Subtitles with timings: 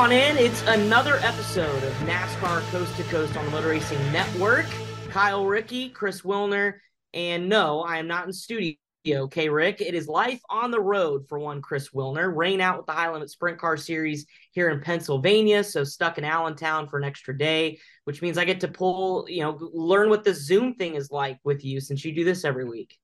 [0.00, 0.38] On in.
[0.38, 4.64] It's another episode of NASCAR Coast to Coast on the Motor Racing Network.
[5.10, 6.76] Kyle Rickey, Chris Wilner,
[7.12, 8.76] and no, I am not in studio.
[9.06, 12.34] Okay, Rick, it is life on the road for one Chris Wilner.
[12.34, 16.24] Rain out with the High Limit Sprint Car Series here in Pennsylvania, so stuck in
[16.24, 20.24] Allentown for an extra day, which means I get to pull, you know, learn what
[20.24, 22.96] the Zoom thing is like with you since you do this every week.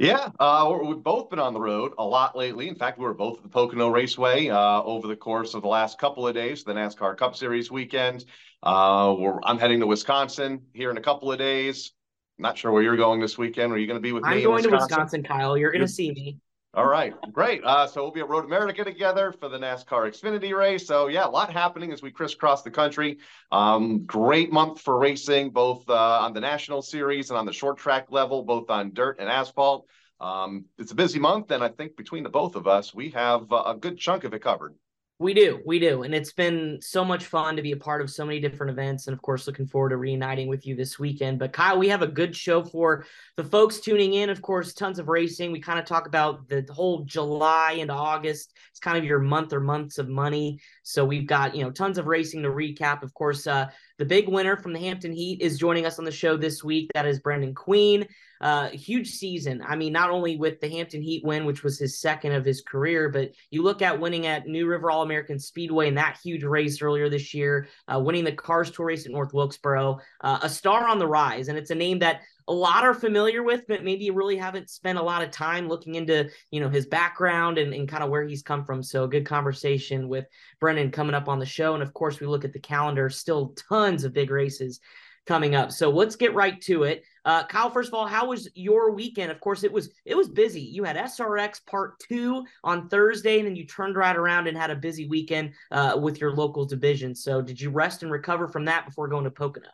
[0.00, 2.68] Yeah, uh, we've both been on the road a lot lately.
[2.68, 5.68] In fact, we were both at the Pocono Raceway uh, over the course of the
[5.68, 8.24] last couple of days, the NASCAR Cup Series weekend.
[8.62, 11.92] Uh, I'm heading to Wisconsin here in a couple of days.
[12.38, 13.74] Not sure where you're going this weekend.
[13.74, 14.36] Are you going to be with I'm me?
[14.38, 14.78] I'm going Wisconsin?
[14.78, 15.58] to Wisconsin, Kyle.
[15.58, 16.38] You're going to see me.
[16.72, 17.64] All right, great.
[17.64, 20.86] Uh, so we'll be at Road America together for the NASCAR Xfinity race.
[20.86, 23.18] So yeah, a lot happening as we crisscross the country.
[23.50, 27.78] Um, great month for racing, both uh, on the national series and on the short
[27.78, 29.88] track level, both on dirt and asphalt.
[30.20, 33.50] Um, it's a busy month, and I think between the both of us, we have
[33.50, 34.76] a good chunk of it covered.
[35.20, 38.08] We do, we do, and it's been so much fun to be a part of
[38.08, 41.38] so many different events, and of course, looking forward to reuniting with you this weekend.
[41.38, 43.04] But Kyle, we have a good show for
[43.36, 44.30] the folks tuning in.
[44.30, 45.52] Of course, tons of racing.
[45.52, 48.54] We kind of talk about the whole July and August.
[48.70, 50.58] It's kind of your month or months of money.
[50.84, 53.02] So we've got you know tons of racing to recap.
[53.02, 53.68] Of course, uh,
[54.00, 56.90] the big winner from the Hampton Heat is joining us on the show this week.
[56.94, 58.06] That is Brenden Queen.
[58.40, 59.62] Uh, huge season.
[59.62, 62.62] I mean, not only with the Hampton Heat win, which was his second of his
[62.62, 66.44] career, but you look at winning at New River All American Speedway in that huge
[66.44, 70.48] race earlier this year, uh, winning the Cars Tour race at North Wilkesboro, uh, a
[70.48, 71.48] star on the rise.
[71.48, 74.98] And it's a name that a lot are familiar with, but maybe really haven't spent
[74.98, 78.26] a lot of time looking into, you know, his background and, and kind of where
[78.26, 78.82] he's come from.
[78.82, 80.26] So good conversation with
[80.60, 81.74] Brenden coming up on the show.
[81.74, 84.80] And of course, we look at the calendar, still tons of big races
[85.26, 85.70] coming up.
[85.70, 87.04] So let's get right to it.
[87.24, 89.30] Uh, Kyle, first of all, how was your weekend?
[89.30, 90.60] Of course, it was it was busy.
[90.60, 94.70] You had SRX Part Two on Thursday, and then you turned right around and had
[94.70, 97.14] a busy weekend uh, with your local division.
[97.14, 99.68] So, did you rest and recover from that before going to Pocono?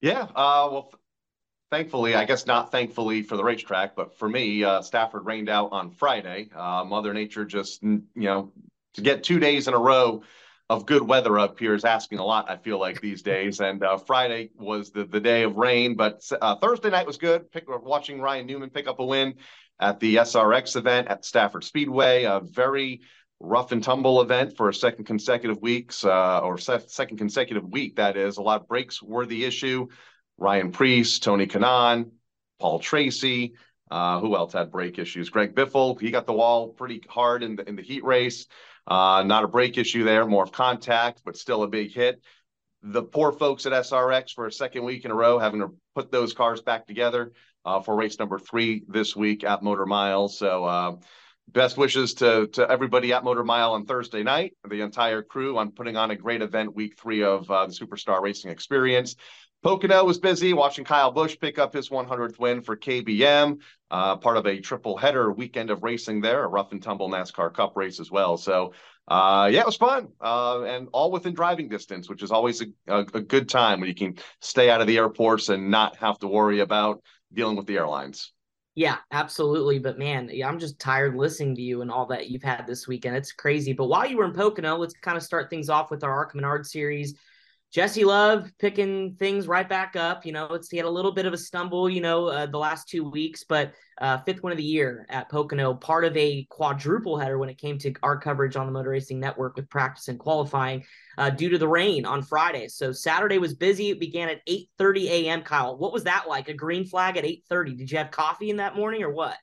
[0.00, 0.22] Yeah.
[0.22, 0.90] Uh, well,
[1.70, 5.72] thankfully, I guess not thankfully for the racetrack, but for me, uh, Stafford rained out
[5.72, 6.50] on Friday.
[6.54, 8.52] Uh, Mother Nature just you know
[8.94, 10.22] to get two days in a row
[10.70, 12.50] of good weather up here is asking a lot.
[12.50, 13.60] I feel like these days.
[13.60, 17.50] And uh, Friday was the the day of rain, but uh, Thursday night was good.
[17.50, 19.34] Pick, watching Ryan Newman pick up a win
[19.80, 22.24] at the SRX event at Stafford Speedway.
[22.24, 23.00] A very
[23.40, 27.96] rough and tumble event for a second consecutive weeks uh, or se- second consecutive week.
[27.96, 29.86] That is a lot of brakes were the issue.
[30.38, 32.10] Ryan Preece, Tony Kanaan,
[32.58, 33.54] Paul Tracy.
[33.90, 35.30] Uh, who else had brake issues?
[35.30, 35.98] Greg Biffle.
[35.98, 38.46] He got the wall pretty hard in the in the heat race.
[38.86, 42.22] Uh, not a brake issue there, more of contact, but still a big hit.
[42.82, 46.12] The poor folks at SRX for a second week in a row having to put
[46.12, 47.32] those cars back together
[47.64, 50.28] uh, for race number three this week at Motor Mile.
[50.28, 50.96] So, uh,
[51.48, 55.72] best wishes to to everybody at Motor Mile on Thursday night, the entire crew on
[55.72, 59.16] putting on a great event week three of uh, the Superstar Racing Experience.
[59.62, 63.58] Pocono was busy watching Kyle Busch pick up his 100th win for KBM,
[63.90, 67.52] uh, part of a triple header weekend of racing there, a rough and tumble NASCAR
[67.52, 68.36] Cup race as well.
[68.36, 68.72] So,
[69.08, 72.66] uh, yeah, it was fun uh, and all within driving distance, which is always a,
[72.86, 76.18] a, a, good time when you can stay out of the airports and not have
[76.18, 77.02] to worry about
[77.32, 78.32] dealing with the airlines.
[78.76, 79.80] Yeah, absolutely.
[79.80, 83.16] But man, I'm just tired listening to you and all that you've had this weekend.
[83.16, 83.72] It's crazy.
[83.72, 86.36] But while you were in Pocono, let's kind of start things off with our ARCA
[86.36, 87.16] Menard series.
[87.70, 90.24] Jesse Love picking things right back up.
[90.24, 92.56] You know, it's he had a little bit of a stumble, you know, uh, the
[92.56, 96.46] last two weeks, but uh, fifth win of the year at Pocono, part of a
[96.48, 100.08] quadruple header when it came to our coverage on the Motor Racing Network with practice
[100.08, 100.82] and qualifying
[101.18, 102.68] uh, due to the rain on Friday.
[102.68, 103.90] So Saturday was busy.
[103.90, 105.42] It began at 8:30 a.m.
[105.42, 106.48] Kyle, what was that like?
[106.48, 107.76] A green flag at 8:30?
[107.76, 109.36] Did you have coffee in that morning or what?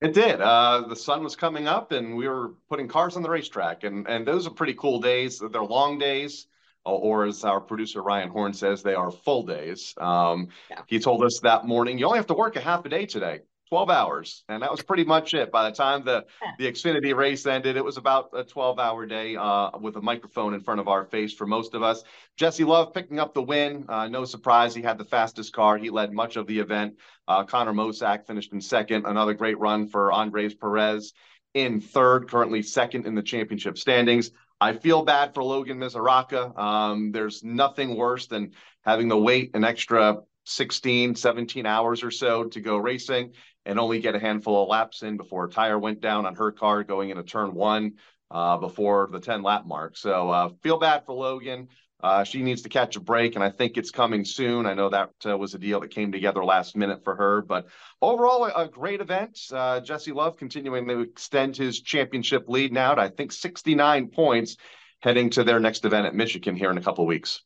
[0.00, 0.40] It did.
[0.40, 4.08] Uh, the sun was coming up, and we were putting cars on the racetrack, and
[4.08, 5.42] and those are pretty cool days.
[5.52, 6.46] They're long days
[6.94, 9.94] or as our producer Ryan Horn says, they are full days.
[9.98, 10.82] Um, yeah.
[10.86, 13.40] He told us that morning, you only have to work a half a day today.
[13.68, 14.44] 12 hours.
[14.48, 15.50] And that was pretty much it.
[15.50, 16.24] By the time the,
[16.58, 20.54] the Xfinity race ended, it was about a 12 hour day uh, with a microphone
[20.54, 22.04] in front of our face for most of us.
[22.36, 23.84] Jesse Love picking up the win.
[23.88, 25.78] Uh, no surprise, he had the fastest car.
[25.78, 26.94] He led much of the event.
[27.26, 29.04] Uh, Connor Mosack finished in second.
[29.04, 31.12] Another great run for Andres Perez
[31.54, 34.30] in third, currently second in the championship standings.
[34.60, 36.56] I feel bad for Logan Misuraca.
[36.58, 38.52] Um, there's nothing worse than
[38.84, 43.32] having to wait an extra 16, 17 hours or so to go racing
[43.66, 46.52] and only get a handful of laps in before a tire went down on her
[46.52, 47.94] car going into turn one
[48.30, 49.96] uh, before the 10 lap mark.
[49.96, 51.68] So uh, feel bad for Logan.
[52.02, 54.66] Uh, she needs to catch a break, and I think it's coming soon.
[54.66, 57.68] I know that uh, was a deal that came together last minute for her, but
[58.02, 59.38] overall, a, a great event.
[59.50, 64.56] Uh, Jesse Love continuing to extend his championship lead now to, I think, 69 points
[65.00, 67.42] heading to their next event at Michigan here in a couple weeks.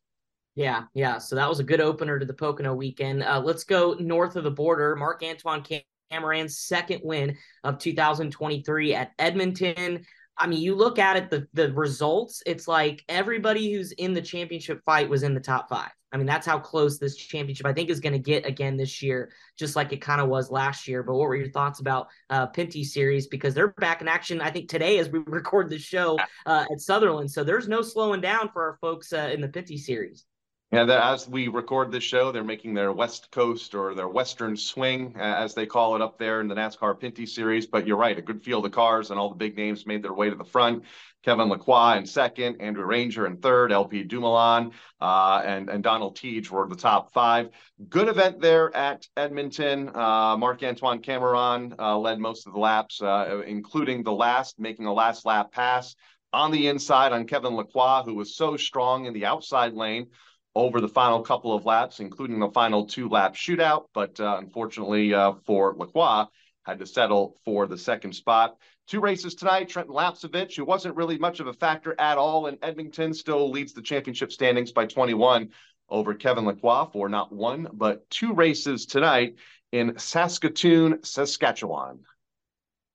[0.56, 1.19] Yeah, yeah.
[1.19, 3.23] So that was a good opener to the Pocono weekend.
[3.23, 4.96] Uh, let's go north of the border.
[4.96, 5.64] Marc Antoine
[6.11, 10.05] Camirand's second win of 2023 at Edmonton.
[10.40, 14.22] I mean, you look at it, the the results, it's like everybody who's in the
[14.22, 15.90] championship fight was in the top five.
[16.12, 19.00] I mean, that's how close this championship I think is going to get again this
[19.00, 21.02] year, just like it kind of was last year.
[21.02, 23.28] But what were your thoughts about uh, Pinty series?
[23.28, 26.81] Because they're back in action, I think today as we record the show uh, at
[26.81, 27.31] Sutherland.
[27.31, 30.25] So there's no slowing down for our folks uh, in the Pinty series.
[30.72, 35.17] Yeah, as we record this show, they're making their West Coast or their Western swing,
[35.19, 37.67] as they call it up there in the NASCAR Pinty Series.
[37.67, 40.12] But you're right, a good field of cars and all the big names made their
[40.12, 40.84] way to the front.
[41.25, 44.70] Kevin Lacroix in second, Andrew Ranger in third, LP Dumoulin,
[45.00, 47.50] uh, and, and Donald Theetge were the top five.
[47.88, 49.88] Good event there at Edmonton.
[49.88, 54.87] Uh, Marc Antoine Camirand uh, led most of the laps, uh, including the last, making
[54.87, 55.96] a last lap pass
[56.32, 60.06] on the inside on Kevin Lacroix, who was so strong in the outside lane
[60.55, 63.85] over the final couple of laps, including the final two lap shootout.
[63.94, 66.25] But uh, unfortunately uh, for Lacroix,
[66.64, 68.56] had to settle for the second spot.
[68.87, 69.69] Two races tonight.
[69.69, 73.73] Trenton Lapcevich, who wasn't really much of a factor at all in Edmonton, still leads
[73.73, 75.50] the championship standings by 21
[75.88, 79.37] over Kevin Lacroix for not one, but two races tonight
[79.73, 82.00] in Saskatoon, Saskatchewan.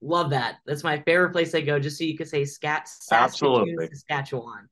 [0.02, 0.58] Love that.
[0.66, 3.88] That's my favorite place I go, just so you could say Scat Saskatoon, Absolutely.
[3.88, 4.70] Saskatchewan.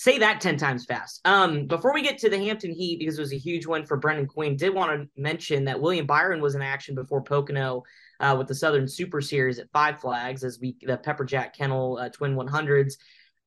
[0.00, 1.20] Say that 10 times fast.
[1.26, 4.00] Um, before we get to the Hampton Heat, because it was a huge one for
[4.00, 7.82] Brenden Queen, did want to mention that William Byron was in action before Pocono
[8.18, 11.98] uh, with the Southern Super Series at Five Flags as we the Pepper Jack Kennel
[11.98, 12.94] uh, Twin 100s.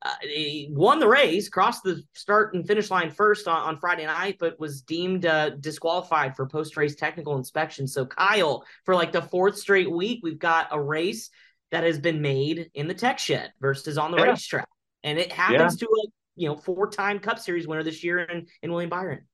[0.03, 4.05] Uh, he won the race, crossed the start and finish line first on, on Friday
[4.05, 7.87] night, but was deemed uh, disqualified for post race technical inspection.
[7.87, 11.31] So, Kyle, for like the fourth straight week, we've got a race
[11.71, 14.25] that has been made in the tech shed versus on the yeah.
[14.25, 14.67] racetrack.
[15.03, 15.87] And it happens yeah.
[15.87, 19.25] to a you know, four time Cup Series winner this year in, in William Byron.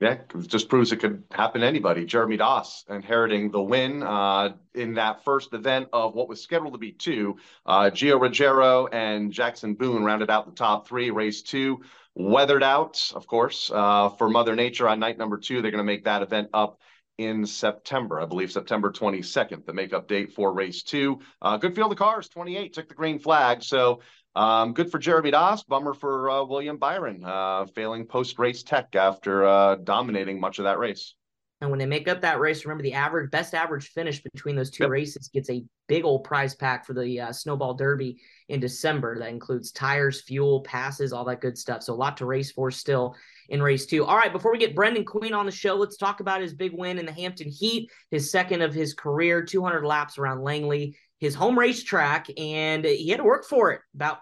[0.00, 2.04] Yeah, just proves it could happen to anybody.
[2.04, 6.78] Jeremy Doss inheriting the win uh, in that first event of what was scheduled to
[6.78, 7.36] be two.
[7.66, 11.10] Uh, Gio Ruggiero and Jackson Boone rounded out the top three.
[11.10, 11.82] Race two
[12.14, 15.62] weathered out, of course, uh, for Mother Nature on night number two.
[15.62, 16.78] They're going to make that event up
[17.18, 21.18] in September, I believe September 22nd, the makeup date for race two.
[21.42, 23.64] Uh, good field of cars, 28 took the green flag.
[23.64, 24.00] So
[24.36, 25.64] um, good for Jeremy Doss.
[25.64, 30.64] Bummer for uh, William Byron, uh, failing post race tech after uh, dominating much of
[30.64, 31.14] that race.
[31.60, 34.70] And when they make up that race, remember the average best average finish between those
[34.70, 34.90] two yep.
[34.90, 39.18] races gets a big old prize pack for the uh, Snowball Derby in December.
[39.18, 41.82] That includes tires, fuel, passes, all that good stuff.
[41.82, 43.16] So a lot to race for still
[43.48, 44.04] in race two.
[44.04, 46.72] All right, before we get Brenden Queen on the show, let's talk about his big
[46.74, 51.34] win in the Hampton Heat, his second of his career, 200 laps around Langley his
[51.34, 54.18] home race track and he had to work for it about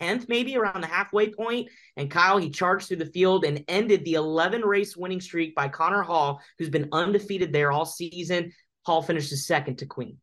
[0.00, 1.68] 10th, maybe around the halfway point.
[1.96, 5.68] And Kyle, he charged through the field and ended the 11 race winning streak by
[5.68, 8.52] Connor Hall, who's been undefeated there all season.
[8.86, 10.18] Hall finishes second to Queen.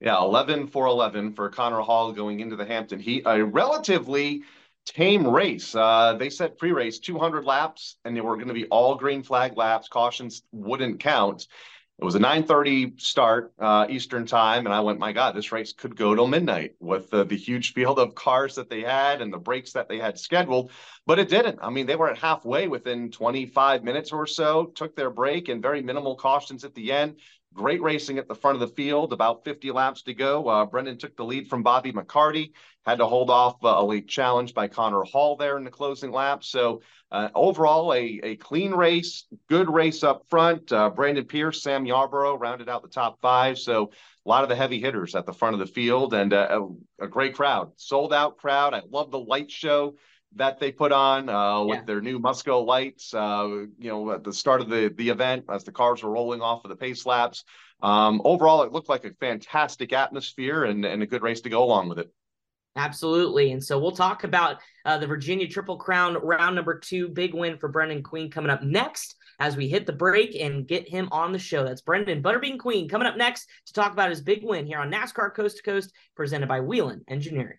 [0.00, 3.22] Yeah, 11 for 11 for Connor Hall going into the Hampton Heat.
[3.24, 4.42] A relatively
[4.84, 5.74] tame race.
[5.74, 9.22] Uh, they set pre race 200 laps, and they were going to be all green
[9.22, 9.88] flag laps.
[9.88, 11.46] Cautions wouldn't count.
[11.98, 15.72] It was a 9:30 start uh, Eastern time, and I went, my God, this race
[15.72, 19.32] could go till midnight with the, the huge field of cars that they had and
[19.32, 20.72] the breaks that they had scheduled.
[21.06, 21.58] But it didn't.
[21.62, 24.66] I mean, they were at halfway within 25 minutes or so.
[24.74, 27.16] Took their break and very minimal cautions at the end.
[27.56, 30.46] Great racing at the front of the field, about 50 laps to go.
[30.46, 32.52] Uh, Brenden took the lead from Bobby McCarty,
[32.84, 36.12] had to hold off uh, a late challenge by Connor Hall there in the closing
[36.12, 36.44] lap.
[36.44, 40.70] So, uh, overall, a, a clean race, good race up front.
[40.70, 43.58] Uh, Brandon Pierce, Sam Yarborough rounded out the top five.
[43.58, 43.90] So,
[44.26, 46.60] a lot of the heavy hitters at the front of the field and uh,
[47.00, 48.74] a, a great crowd, sold out crowd.
[48.74, 49.94] I love the light show
[50.36, 51.84] that they put on uh, with yeah.
[51.84, 53.12] their new Musco lights.
[53.12, 56.40] Uh, you know, at the start of the the event, as the cars were rolling
[56.40, 57.44] off of the pace laps.
[57.82, 61.62] Um, overall, it looked like a fantastic atmosphere and, and a good race to go
[61.62, 62.10] along with it.
[62.76, 63.52] Absolutely.
[63.52, 67.56] And so we'll talk about uh, the Virginia Triple Crown round number two, big win
[67.58, 71.32] for Brenden Queen coming up next as we hit the break and get him on
[71.32, 71.64] the show.
[71.64, 74.92] That's Brenden Butterbean Queen coming up next to talk about his big win here on
[74.92, 77.58] NASCAR Coast to Coast, presented by Whelen Engineering.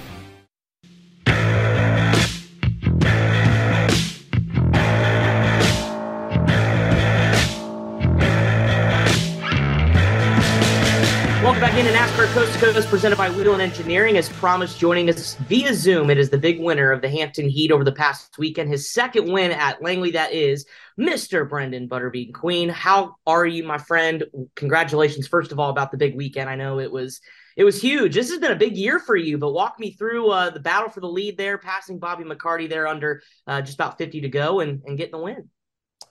[12.61, 14.17] Coast presented by Whelen Engineering.
[14.17, 17.71] As promised, joining us via Zoom, it is the big winner of the Hampton Heat
[17.71, 18.69] over the past weekend.
[18.69, 20.67] His second win at Langley, that is
[20.99, 21.49] Mr.
[21.49, 22.69] Brenden Butterbean Queen.
[22.69, 24.23] How are you, my friend?
[24.55, 26.51] Congratulations, first of all, about the big weekend.
[26.51, 27.19] I know it was
[27.57, 28.13] it was huge.
[28.13, 30.89] This has been a big year for you, but walk me through uh, the battle
[30.89, 34.59] for the lead there, passing Bobby McCarty there under uh, just about 50 to go
[34.59, 35.49] and, and getting the win.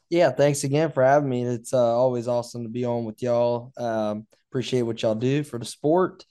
[0.08, 1.44] Yeah, thanks again for having me.
[1.44, 3.72] It's uh, always awesome to be on with y'all.
[3.76, 6.24] Um, Appreciate what y'all do for the sport.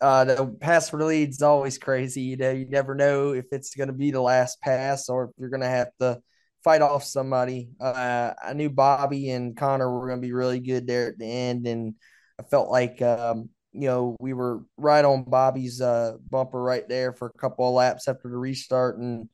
[0.00, 2.22] Uh, the pass for lead is always crazy.
[2.22, 5.30] You know, you never know if it's going to be the last pass or if
[5.38, 6.20] you're going to have to
[6.62, 7.70] fight off somebody.
[7.80, 11.26] Uh, I knew Bobby and Connor were going to be really good there at the
[11.26, 11.94] end, and
[12.38, 17.12] I felt like um, you know we were right on Bobby's uh, bumper right there
[17.12, 19.28] for a couple of laps after the restart, and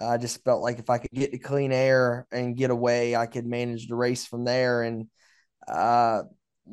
[0.00, 3.26] I just felt like if I could get to clean air and get away, I
[3.26, 4.82] could manage the race from there.
[4.82, 5.08] And
[5.68, 6.22] uh,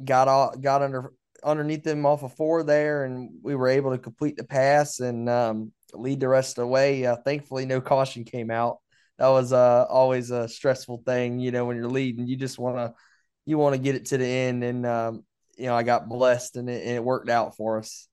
[0.04, 1.12] got all got under
[1.48, 5.30] underneath them off of four there, and we were able to complete the pass and
[5.30, 7.06] um, lead the rest of the way.
[7.06, 8.80] Uh, thankfully, no caution came out.
[9.18, 12.28] That was uh, always a stressful thing, you know, when you're leading.
[12.28, 12.94] You just want to
[13.46, 15.24] you want to get it to the end, and um,
[15.58, 18.08] you know, I got blessed, and it, and it worked out for us.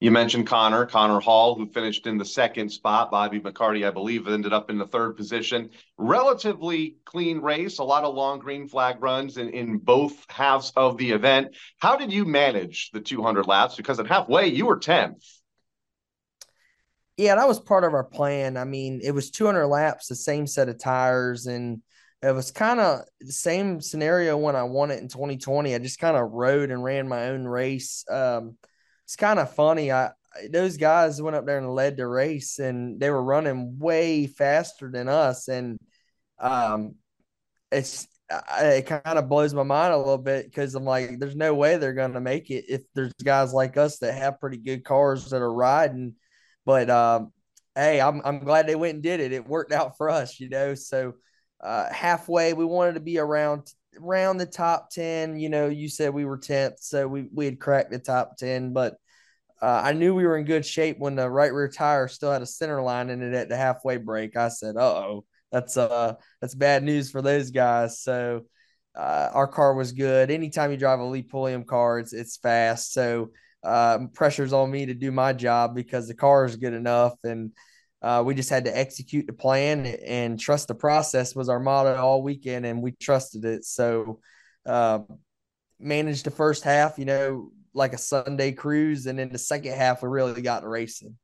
[0.00, 3.10] You mentioned Connor, Connor Hall, who finished in the second spot.
[3.10, 5.68] Bobby McCarty, I believe, ended up in the third position.
[5.98, 10.96] Relatively clean race, a lot of long green flag runs in, in both halves of
[10.96, 11.54] the event.
[11.80, 13.76] How did you manage the 200 laps?
[13.76, 15.22] Because at halfway, you were 10th.
[17.18, 18.56] Yeah, that was part of our plan.
[18.56, 21.82] I mean, it was 200 laps, the same set of tires, and
[22.22, 25.74] it was kind of the same scenario when I won it in 2020.
[25.74, 28.06] I just kind of rode and ran my own race.
[28.10, 28.56] Um,
[29.10, 29.90] it's kind of funny.
[29.90, 30.12] I
[30.52, 34.88] those guys went up there and led the race, and they were running way faster
[34.88, 35.80] than us, and
[36.38, 36.94] um,
[37.72, 41.56] it's it kind of blows my mind a little bit because I'm like, there's no
[41.56, 44.84] way they're going to make it if there's guys like us that have pretty good
[44.84, 46.14] cars that are riding.
[46.64, 47.32] But um,
[47.74, 49.32] hey, I'm I'm glad they went and did it.
[49.32, 50.74] It worked out for us, you know.
[50.76, 51.14] So
[51.60, 53.66] uh, halfway, we wanted to be around
[53.98, 57.58] around the top 10 you know you said we were 10th so we, we had
[57.58, 58.94] cracked the top 10 but
[59.62, 62.42] uh, i knew we were in good shape when the right rear tire still had
[62.42, 64.36] a center line in it at the halfway break.
[64.36, 68.00] I said oh that's uh that's bad news for those guys.
[68.00, 68.42] So
[68.96, 70.30] uh, our car was good.
[70.30, 72.92] Anytime you drive a Lee Pulliam car it's it's fast.
[72.92, 73.30] So
[73.62, 77.52] uh, pressure's on me to do my job because the car is good enough and
[78.02, 81.96] uh, we just had to execute the plan and trust the process was our motto
[81.96, 83.64] all weekend, and we trusted it.
[83.64, 84.20] So,
[84.66, 85.00] uh,
[85.78, 90.02] managed the first half, you know, like a Sunday cruise, and then the second half
[90.02, 91.16] we really got racing.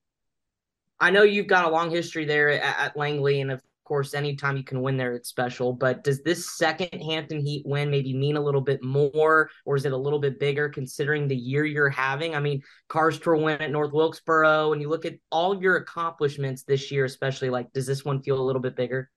[0.99, 4.59] I know you've got a long history there at, at Langley, and of course, anytime
[4.59, 5.73] you can win there, it's special.
[5.73, 9.87] But does this second Hampton Heat win maybe mean a little bit more, or is
[9.87, 12.35] it a little bit bigger considering the year you're having?
[12.35, 16.65] I mean, Cars Tour win at North Wilkesboro, and you look at all your accomplishments
[16.65, 19.11] this year, especially like, does this one feel a little bit bigger?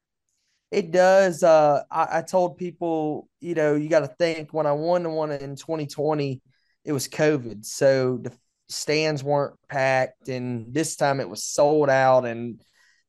[0.71, 1.43] It does.
[1.43, 5.09] Uh, I, I told people, you know, you got to think when I won the
[5.09, 6.41] one in 2020,
[6.85, 7.65] it was COVID.
[7.65, 8.31] So the
[8.67, 12.25] stands weren't packed, and this time it was sold out.
[12.25, 12.61] And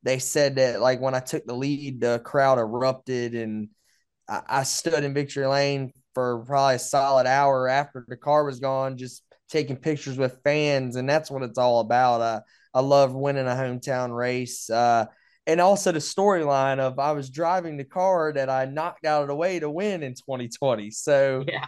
[0.03, 3.69] they said that like when I took the lead, the crowd erupted, and
[4.27, 8.59] I, I stood in victory lane for probably a solid hour after the car was
[8.59, 12.21] gone, just taking pictures with fans, and that's what it's all about.
[12.21, 12.39] Uh,
[12.73, 14.69] I love winning a hometown race.
[14.69, 15.05] Uh,
[15.47, 19.27] and also the storyline of I was driving the car that I knocked out of
[19.27, 20.91] the way to win in 2020.
[20.91, 21.65] So, yeah.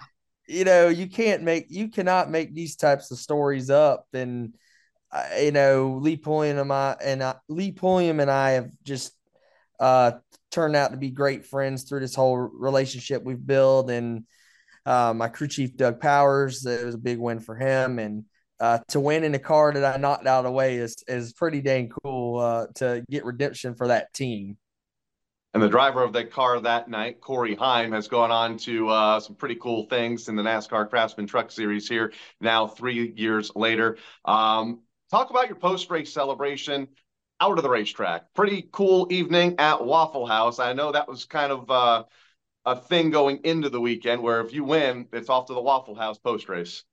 [0.47, 4.05] you know, you can't make, you cannot make these types of stories up.
[4.13, 4.53] And
[5.39, 9.13] you know, Lee Pulliam and I and I, Lee Pulliam and I have just
[9.79, 10.13] uh,
[10.51, 13.89] turned out to be great friends through this whole relationship we've built.
[13.89, 14.25] And
[14.85, 18.25] uh, my crew chief Doug Powers, it was a big win for him, and
[18.59, 21.33] uh, to win in a car that I knocked out of the way is is
[21.33, 24.57] pretty dang cool uh, to get redemption for that team.
[25.53, 29.19] And the driver of that car that night, Corey Heim, has gone on to uh,
[29.19, 33.97] some pretty cool things in the NASCAR Craftsman Truck Series here now, three years later.
[34.25, 34.81] Um,
[35.13, 36.87] talk about your post race celebration
[37.39, 38.33] out of the racetrack.
[38.33, 40.57] Pretty cool evening at Waffle House.
[40.57, 42.03] I know that was kind of uh,
[42.65, 45.93] a thing going into the weekend where if you win, it's off to the Waffle
[45.93, 46.83] House post race.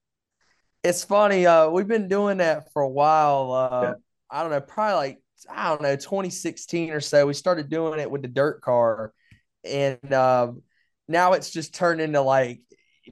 [0.85, 1.47] It's funny.
[1.47, 3.53] Uh, we've been doing that for a while.
[3.53, 3.95] Uh, yeah.
[4.31, 8.11] I don't know, probably like I don't know, 2016 or so, we started doing it
[8.11, 9.15] with the dirt car.
[9.65, 10.61] And um,
[11.09, 12.61] now it's just turned into like,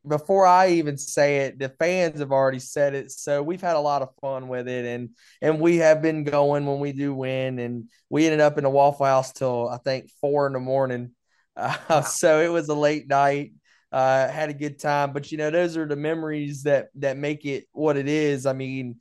[0.06, 3.10] before I even say it, the fans have already said it.
[3.10, 4.84] So we've had a lot of fun with it.
[4.84, 7.58] And, and we have been going when we do win.
[7.58, 11.12] And we ended up in the Waffle House till I think four in the morning.
[11.60, 13.50] Uh, so it was a late night.
[13.90, 17.44] Uh, had a good time, but you know, those are the memories that that make
[17.44, 18.46] it what it is.
[18.46, 19.00] I mean,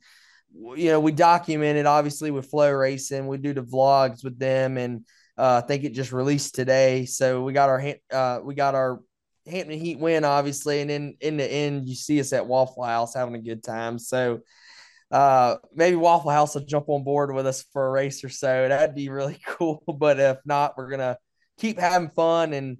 [0.52, 3.28] you know, we documented obviously with Flo Racing.
[3.28, 5.04] We do the vlogs with them, and
[5.36, 7.04] uh, I think it just released today.
[7.04, 9.00] So we got our uh, we got our
[9.48, 13.14] Hampton Heat win, obviously, and then in the end, you see us at Waffle House
[13.14, 13.98] having a good time.
[13.98, 14.40] So
[15.10, 18.68] uh, maybe Waffle House will jump on board with us for a race or so.
[18.68, 19.82] That'd be really cool.
[19.98, 21.18] But if not, we're gonna
[21.58, 22.78] keep having fun, and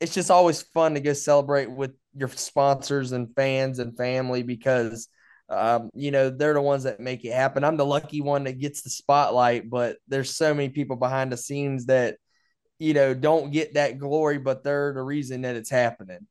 [0.00, 5.08] it's just always fun to go celebrate with your sponsors and fans and family because
[5.48, 7.62] um, you know, they're the ones that make it happen.
[7.62, 11.36] I'm the lucky one that gets the spotlight, but there's so many people behind the
[11.36, 12.16] scenes that,
[12.78, 16.26] you know, don't get that glory, but they're the reason that it's happening.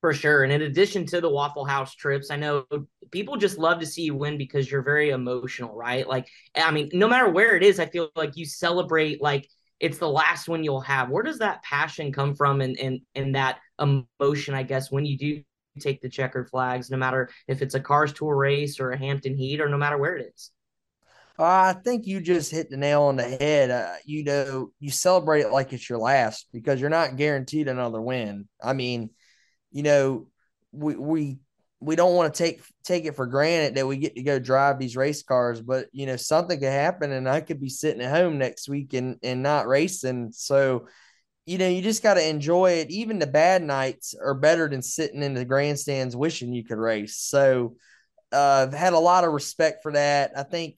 [0.00, 0.44] For sure.
[0.44, 2.64] And in addition to the Waffle House trips, I know
[3.10, 6.08] people just love to see you win because you're very emotional, right?
[6.08, 9.46] Like, I mean, no matter where it is, I feel like you celebrate like
[9.78, 11.10] it's the last one you'll have.
[11.10, 15.18] Where does that passion come from and and and that emotion, I guess, when you
[15.18, 15.42] do
[15.78, 19.36] take the checkered flags, no matter if it's a Cars Tour race or a Hampton
[19.36, 20.50] Heat or no matter where it is.
[21.42, 23.70] I think you just hit the nail on the head.
[23.70, 28.00] Uh, you know, you celebrate it like it's your last because you're not guaranteed another
[28.00, 28.48] win.
[28.62, 29.10] I mean,
[29.72, 30.26] you know,
[30.72, 31.38] we we
[31.80, 34.78] we don't want to take take it for granted that we get to go drive
[34.78, 38.14] these race cars, but you know, something could happen and I could be sitting at
[38.14, 40.32] home next week and and not racing.
[40.32, 40.86] So
[41.46, 42.90] you know, you just got to enjoy it.
[42.90, 47.16] Even the bad nights are better than sitting in the grandstands wishing you could race.
[47.16, 47.76] So,
[48.30, 50.32] uh, I've had a lot of respect for that.
[50.36, 50.76] I think,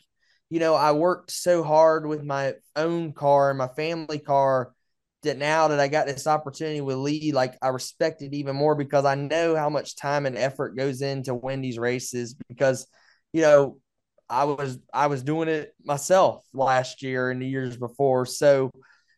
[0.53, 4.75] you know, I worked so hard with my own car and my family car
[5.23, 8.75] that now that I got this opportunity with Lee, like I respect it even more
[8.75, 12.87] because I know how much time and effort goes into win these races because,
[13.33, 13.79] you know,
[14.29, 18.27] I was I was doing it myself last year and the years before.
[18.27, 18.71] So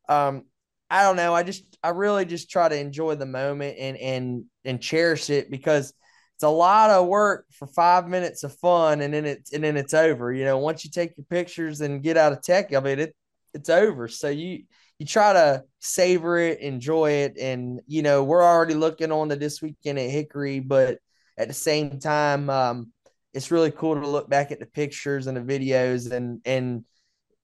[0.09, 0.45] um,
[0.89, 1.35] I don't know.
[1.35, 5.51] I just I really just try to enjoy the moment and and and cherish it
[5.51, 5.95] because
[6.35, 9.77] it's a lot of work for five minutes of fun and then it's and then
[9.77, 10.33] it's over.
[10.33, 13.15] You know, once you take your pictures and get out of tech i mean it
[13.55, 14.09] it's over.
[14.09, 14.65] So you
[14.99, 19.37] you try to savor it, enjoy it, and you know we're already looking on to
[19.37, 20.99] this weekend at Hickory, but
[21.39, 22.93] at the same time, um,
[23.33, 26.85] it's really cool to look back at the pictures and the videos and and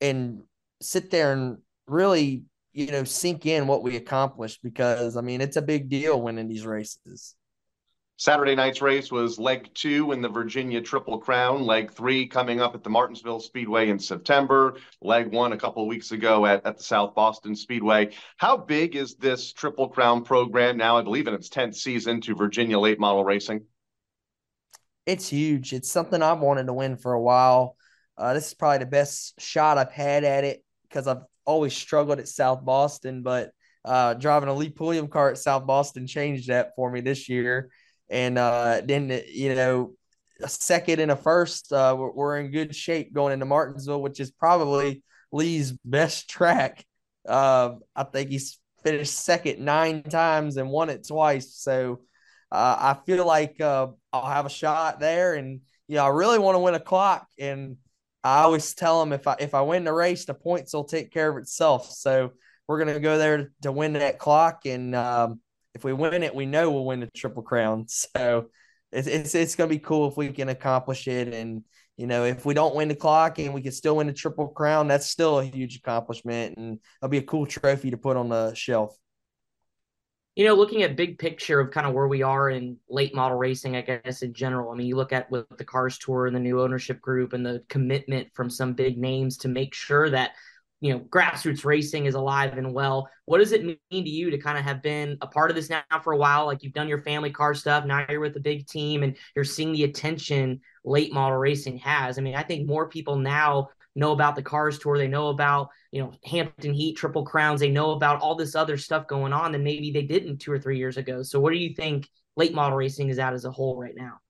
[0.01, 0.43] and
[0.81, 5.57] sit there and really you know, sink in what we accomplished because I mean, it's
[5.57, 7.35] a big deal winning these races.
[8.21, 11.63] Saturday night's race was leg two in the Virginia Triple Crown.
[11.63, 14.77] Leg three coming up at the Martinsville Speedway in September.
[15.01, 18.11] Leg one a couple weeks ago at, at the South Boston Speedway.
[18.37, 20.99] How big is this Triple Crown program now?
[20.99, 23.63] I believe in its 10th season to Virginia late model racing.
[25.07, 25.73] It's huge.
[25.73, 27.75] It's something I've wanted to win for a while.
[28.19, 32.19] Uh, this is probably the best shot I've had at it because I've always struggled
[32.19, 33.53] at South Boston, but
[33.83, 37.71] uh, driving a Lee Pulliam car at South Boston changed that for me this year.
[38.11, 39.93] And uh, then, you know,
[40.43, 44.21] a second and a first, uh, we're, we're, in good shape going into Martinsville, which
[44.21, 46.85] is probably Lee's best track.
[47.29, 51.55] Uh, I think he's finished second nine times and won it twice.
[51.55, 52.01] So
[52.51, 55.35] uh, I feel like uh, I'll have a shot there.
[55.35, 57.29] And, you know, I really want to win a clock.
[57.39, 57.77] And
[58.23, 61.13] I always tell them if I if I win the race, the points will take
[61.13, 61.91] care of itself.
[61.91, 62.33] So
[62.67, 65.41] we're gonna go there to win that clock, and um,
[65.81, 67.87] if we win it, we know we'll win the triple crown.
[67.89, 68.51] So
[68.93, 71.33] it's it's it's gonna be cool if we can accomplish it.
[71.33, 71.65] And
[71.97, 74.49] you know, if we don't win the clock and we can still win the triple
[74.49, 78.29] crown, that's still a huge accomplishment, and it'll be a cool trophy to put on
[78.29, 78.97] the shelf.
[80.37, 83.37] you know, looking at big picture of kind of where we are in late model
[83.37, 84.71] racing, I guess in general.
[84.71, 87.45] I mean, you look at with the Cars Tour and the new ownership group and
[87.45, 90.31] the commitment from some big names to make sure that
[90.81, 93.09] you know grassroots racing is alive and well.
[93.27, 95.71] What does it mean to you to kind of have been a part of this
[95.71, 96.47] now for a while?
[96.47, 99.45] Like you've done your family car stuff, now you're with a big team, and you're
[99.45, 102.19] seeing the attention late model racing has.
[102.19, 104.99] I mean, I think more people now know about the Cars Tour.
[104.99, 107.61] They know about, you know, Hampton Heat, Triple Crowns.
[107.61, 110.59] They know about all this other stuff going on that maybe they didn't two or
[110.59, 111.23] three years ago.
[111.23, 114.21] So, what do you think late model racing is at as a whole right now?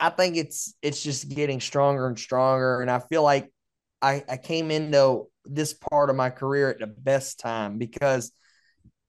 [0.00, 3.52] I think it's it's just getting stronger and stronger, and I feel like
[4.02, 8.32] I I came into this part of my career at the best time because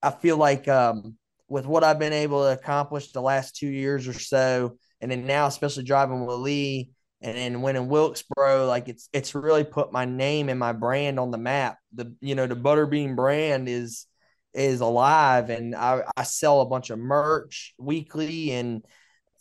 [0.01, 4.07] I feel like um, with what I've been able to accomplish the last two years
[4.07, 9.09] or so, and then now especially driving with Lee and then winning Wilkesboro, like it's
[9.13, 11.77] it's really put my name and my brand on the map.
[11.93, 14.05] The you know the Butterbean brand is
[14.53, 18.85] is alive, and I, I sell a bunch of merch weekly and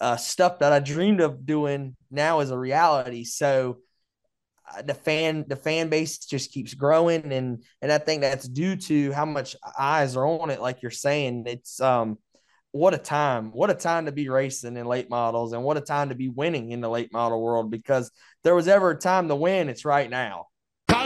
[0.00, 3.24] uh, stuff that I dreamed of doing now is a reality.
[3.24, 3.78] So
[4.84, 9.12] the fan the fan base just keeps growing, and and I think that's due to
[9.12, 10.60] how much eyes are on it.
[10.60, 12.18] Like you're saying, it's um
[12.72, 15.80] what a time what a time to be racing in late models and what a
[15.80, 18.10] time to be winning in the late model world because
[18.44, 20.46] there was ever a time to win it's right now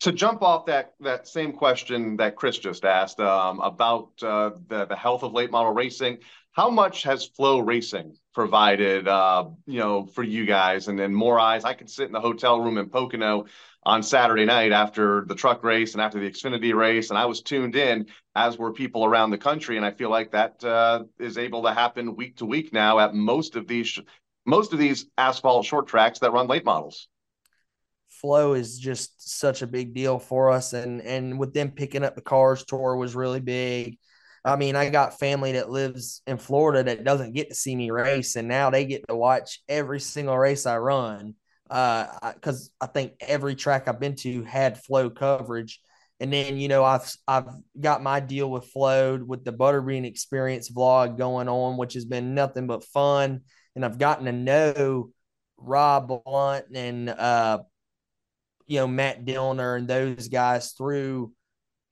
[0.00, 4.86] to jump off that that same question that Chris just asked um, about uh, the
[4.86, 6.18] the health of late model racing,
[6.52, 10.88] how much has Flo Racing provided, uh, you know, for you guys?
[10.88, 11.64] And then more eyes.
[11.64, 13.46] I could sit in the hotel room in Pocono
[13.84, 17.40] on Saturday night after the truck race and after the Xfinity race, and I was
[17.40, 19.76] tuned in, as were people around the country.
[19.76, 23.14] And I feel like that uh, is able to happen week to week now at
[23.14, 24.00] most of these
[24.44, 27.08] most of these asphalt short tracks that run late models
[28.20, 30.72] Flo is just such a big deal for us.
[30.72, 33.98] And and with them picking up the cars tour was really big.
[34.44, 37.90] I mean i got family that lives in florida that doesn't get to see me
[37.90, 41.34] race and now they get to watch every single race i run.
[41.68, 45.80] Uh because I, I think every track i've been to had Flo coverage.
[46.20, 47.48] And then you know i've i've
[47.78, 52.34] got my deal with Flo with the butterbean experience vlog going on which has been
[52.34, 53.40] nothing but fun.
[53.74, 55.10] And i've gotten to know
[55.58, 57.58] rob blunt and uh
[58.66, 61.32] you know Matt Dillner and those guys through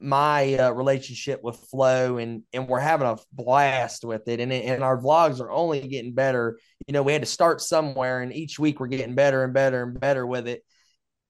[0.00, 4.82] my uh, relationship with Flo, and and we're having a blast with it, and and
[4.82, 6.58] our vlogs are only getting better.
[6.86, 9.82] You know, we had to start somewhere, and each week we're getting better and better
[9.82, 10.62] and better with it.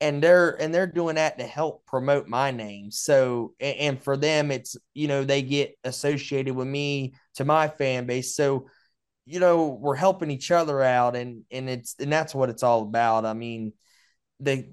[0.00, 2.90] And they're and they're doing that to help promote my name.
[2.90, 7.68] So and, and for them, it's you know they get associated with me to my
[7.68, 8.34] fan base.
[8.34, 8.66] So
[9.26, 12.82] you know we're helping each other out, and and it's and that's what it's all
[12.82, 13.24] about.
[13.24, 13.72] I mean,
[14.40, 14.70] they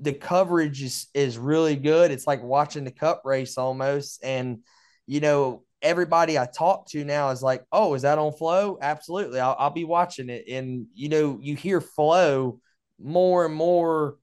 [0.00, 2.10] the coverage is is really good.
[2.10, 4.24] It's like watching the cup race almost.
[4.24, 4.60] And
[5.06, 9.40] you know, everybody I talk to now is like, "Oh, is that on Flo?" Absolutely,
[9.40, 10.44] I'll, I'll be watching it.
[10.48, 12.60] And you know, you hear Flo
[12.98, 14.16] more and more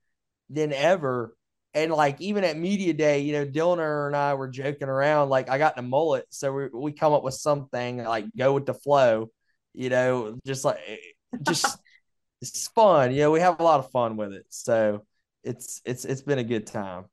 [0.50, 1.36] than ever.
[1.74, 5.30] And like even at media day, you know, Dillner and I were joking around.
[5.30, 8.66] Like I got the mullet, so we we come up with something like go with
[8.66, 9.30] the flow.
[9.74, 10.98] You know, just like eh,
[11.44, 11.78] just
[12.42, 13.12] it's fun.
[13.13, 14.46] You know, we have a lot of fun with it.
[14.50, 15.06] So
[15.48, 17.06] it's it's it's been a good time.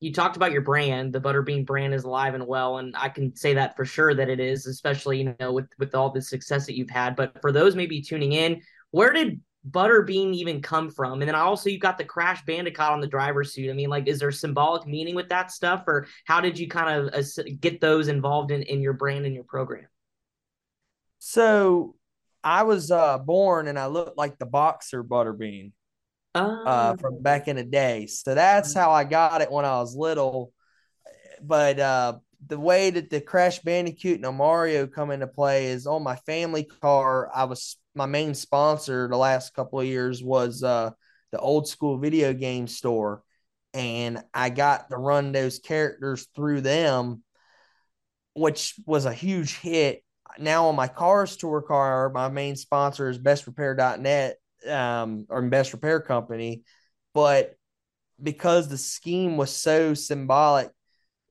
[0.00, 1.12] You talked about your brand.
[1.12, 4.28] The Butterbean brand is alive and well, and I can say that for sure that
[4.28, 7.14] it is, especially you know with with all the success that you've had.
[7.14, 11.20] But for those maybe tuning in, where did Butterbean even come from?
[11.20, 13.70] And then also you got the Crash Bandicoot on the driver's suit.
[13.70, 17.08] I mean, like, is there symbolic meaning with that stuff, or how did you kind
[17.08, 19.86] of uh, get those involved in in your brand and your program?
[21.20, 21.94] So
[22.42, 25.70] I was uh, born and I looked like the boxer Butterbean
[26.34, 27.00] uh, oh.
[27.00, 28.06] from back in the day.
[28.06, 30.52] So that's how I got it when I was little.
[31.42, 36.02] But uh, the way that the Crash Bandicoot and Mario come into play is on
[36.02, 37.30] my family car.
[37.34, 40.90] I was my main sponsor the last couple of years was uh,
[41.30, 43.22] the old school video game store,
[43.74, 47.22] and I got to run those characters through them,
[48.34, 50.02] which was a huge hit.
[50.38, 54.36] Now on my cars tour car, my main sponsor is bestrepair.net
[54.68, 56.62] um, or best repair company,
[57.14, 57.54] but
[58.22, 60.70] because the scheme was so symbolic,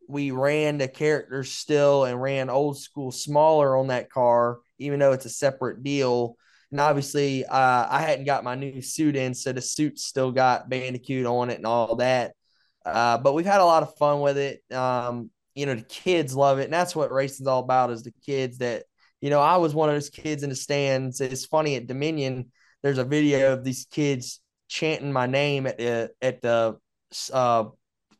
[0.08, 5.14] we ran the characters still and ran old school smaller on that car, even though
[5.14, 6.36] it's a separate deal.
[6.72, 10.70] And obviously, uh, I hadn't got my new suit in, so the suit still got
[10.70, 12.34] Bandicoot on it and all that.
[12.86, 14.62] Uh, but we've had a lot of fun with it.
[14.74, 18.14] Um, you know, the kids love it, and that's what racing's all about is the
[18.26, 18.84] kids that,
[19.20, 21.22] you know, I was one of those kids in the stands.
[21.22, 22.52] It's funny at Dominion,
[22.84, 26.78] there's a video of these kids chanting my name at the at the
[27.34, 27.66] uh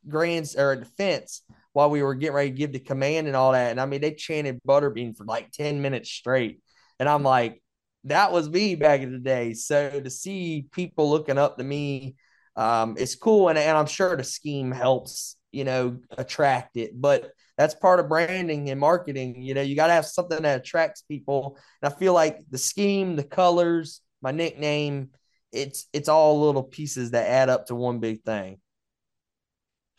[0.08, 3.36] grands or at the fence while we were getting ready to give the command and
[3.36, 3.70] all that.
[3.70, 6.60] And I mean, they chanted Butterbean for like 10 minutes straight.
[6.98, 7.62] And I'm like,
[8.04, 9.54] that was me back in the day.
[9.54, 12.16] So to see people looking up to me,
[12.56, 13.48] um, it's cool.
[13.48, 17.00] And, and I'm sure the scheme helps, you know, attract it.
[17.00, 19.40] But that's part of branding and marketing.
[19.42, 21.56] You know, you got to have something that attracts people.
[21.80, 25.10] And I feel like the scheme, the colors, my nickname,
[25.52, 28.58] it's it's all little pieces that add up to one big thing.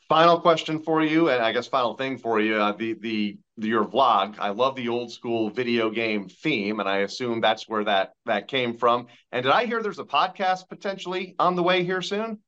[0.10, 2.58] Final question for you, and I guess final thing for you.
[2.58, 4.38] Uh, the, the the your vlog.
[4.40, 8.48] I love the old school video game theme, and I assume that's where that that
[8.48, 9.08] came from.
[9.32, 12.40] And did I hear there's a podcast potentially on the way here soon?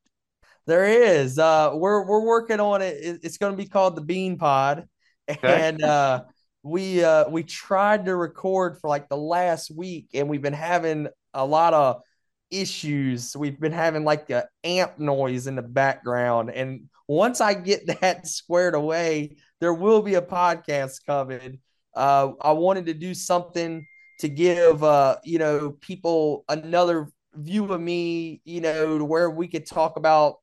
[0.66, 1.38] There is.
[1.38, 2.96] Uh, we're we're working on it.
[3.22, 4.88] It's going to be called the Bean Pod,
[5.30, 5.68] okay.
[5.68, 6.24] and uh,
[6.62, 11.08] we uh, we tried to record for like the last week, and we've been having
[11.36, 12.02] a lot of
[12.50, 13.36] issues.
[13.36, 16.50] We've been having like the amp noise in the background.
[16.50, 21.60] And once I get that squared away, there will be a podcast coming.
[21.94, 23.86] Uh, I wanted to do something
[24.18, 29.48] to give uh, you know people another view of me, you know, to where we
[29.48, 30.36] could talk about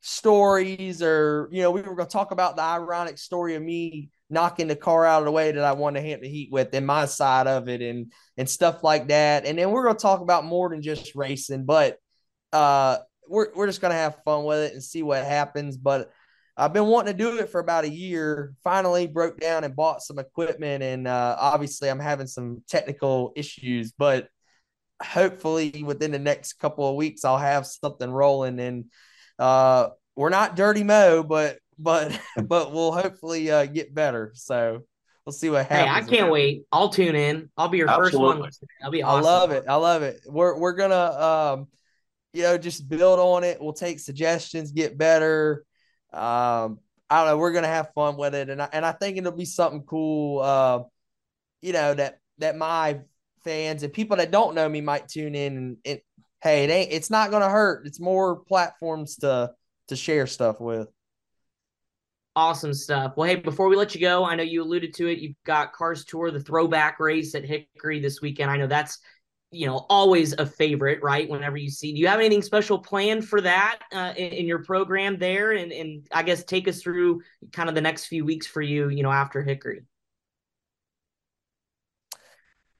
[0.00, 4.10] stories or you know we were going to talk about the ironic story of me
[4.28, 6.74] knocking the car out of the way that I want to hit the heat with
[6.74, 9.46] and my side of it and and stuff like that.
[9.46, 11.98] And then we're gonna talk about more than just racing, but
[12.52, 15.76] uh we're we're just gonna have fun with it and see what happens.
[15.76, 16.10] But
[16.56, 18.54] I've been wanting to do it for about a year.
[18.64, 23.92] Finally broke down and bought some equipment and uh obviously I'm having some technical issues,
[23.92, 24.28] but
[25.02, 28.86] hopefully within the next couple of weeks I'll have something rolling and
[29.38, 34.32] uh we're not dirty mo, but but but we'll hopefully uh, get better.
[34.34, 34.82] So
[35.24, 36.08] we'll see what happens.
[36.08, 36.64] Hey, I can't wait.
[36.72, 37.50] I'll tune in.
[37.56, 38.42] I'll be your Absolutely.
[38.42, 38.70] first one.
[38.82, 39.26] I'll be awesome.
[39.26, 39.64] I love it.
[39.68, 40.20] I love it.
[40.26, 41.68] We're we're gonna um,
[42.36, 43.60] you know, just build on it.
[43.60, 45.64] We'll take suggestions, get better.
[46.12, 47.38] Um, I don't know.
[47.38, 50.40] We're gonna have fun with it, and I, and I think it'll be something cool.
[50.42, 50.82] Uh,
[51.62, 53.00] you know that that my
[53.42, 56.00] fans and people that don't know me might tune in and, and
[56.42, 56.92] hey, it ain't.
[56.92, 57.86] It's not gonna hurt.
[57.86, 59.52] It's more platforms to
[59.88, 60.88] to share stuff with.
[62.36, 63.14] Awesome stuff.
[63.16, 65.20] Well, hey, before we let you go, I know you alluded to it.
[65.20, 68.50] You've got Cars Tour, the throwback race at Hickory this weekend.
[68.50, 68.98] I know that's
[69.50, 71.30] you know always a favorite, right?
[71.30, 74.62] Whenever you see, do you have anything special planned for that uh, in, in, your
[74.64, 75.52] program there?
[75.52, 77.22] And and I guess take us through
[77.52, 79.80] kind of the next few weeks for you, you know, after Hickory.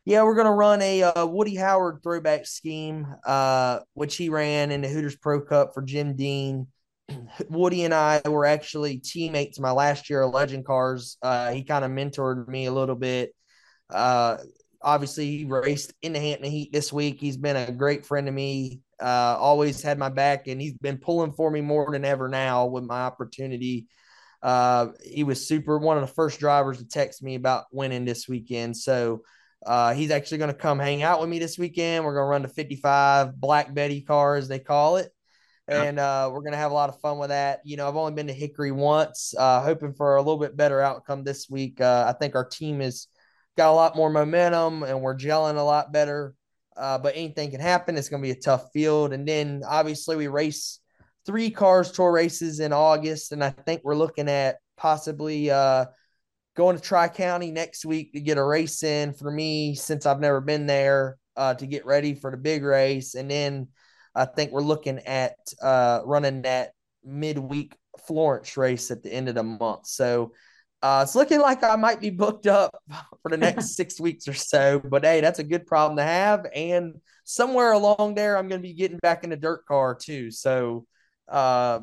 [0.04, 4.82] Yeah, we're gonna run a uh, Woody Howard throwback scheme, uh, which he ran in
[4.82, 6.66] the Hooters Pro Cup for Jim Dean.
[7.48, 11.16] Woody and I were actually teammates my last year of Legend Cars.
[11.22, 13.34] Uh, he kind of mentored me a little bit.
[13.90, 14.38] Uh,
[14.82, 17.20] obviously, he raced in the Hampton Heat this week.
[17.20, 18.80] He's been a great friend to me.
[19.00, 22.66] Uh, always had my back, and he's been pulling for me more than ever now
[22.66, 23.86] with my opportunity.
[24.42, 28.28] Uh, he was super one of the first drivers to text me about winning this
[28.28, 28.76] weekend.
[28.76, 29.22] So
[29.64, 32.04] uh, he's actually going to come hang out with me this weekend.
[32.04, 35.10] We're going to run the 55 Black Betty car, as they call it
[35.68, 37.60] and uh, we're gonna have a lot of fun with that.
[37.64, 40.80] You know, I've only been to Hickory once, uh, hoping for a little bit better
[40.80, 41.80] outcome this week.
[41.80, 43.08] Uh, I think our team has
[43.56, 46.34] got a lot more momentum and we're gelling a lot better.
[46.76, 47.96] Uh, but anything can happen.
[47.96, 50.78] It's gonna be a tough field, and then obviously we race
[51.24, 55.86] three cars tour races in August, and I think we're looking at possibly uh,
[56.54, 60.20] going to Tri County next week to get a race in for me since I've
[60.20, 63.68] never been there uh, to get ready for the big race, and then
[64.16, 66.72] I think we're looking at uh, running that
[67.04, 67.76] midweek
[68.06, 69.86] Florence race at the end of the month.
[69.86, 70.32] So
[70.82, 72.82] uh, it's looking like I might be booked up
[73.22, 74.80] for the next six weeks or so.
[74.80, 76.46] But hey, that's a good problem to have.
[76.54, 80.30] And somewhere along there, I'm going to be getting back in the dirt car too.
[80.30, 80.86] So
[81.28, 81.80] uh,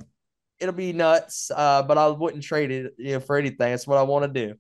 [0.59, 1.51] it'll be nuts.
[1.53, 3.71] Uh, but I wouldn't trade it you know, for anything.
[3.71, 4.53] That's what I want to do.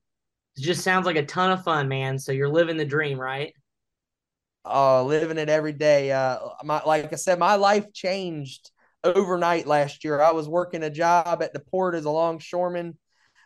[0.55, 2.19] It just sounds like a ton of fun, man.
[2.19, 3.53] So you're living the dream, right?
[4.65, 6.11] Uh, living it every day.
[6.11, 8.71] Uh, my, like I said, my life changed
[9.03, 10.21] overnight last year.
[10.21, 12.97] I was working a job at the port as a longshoreman,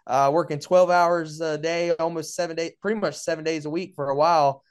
[0.06, 3.94] uh, working 12 hours a day, almost seven days, pretty much seven days a week
[3.96, 4.64] for a while.